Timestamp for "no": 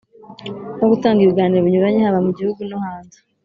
0.79-0.85, 2.69-2.77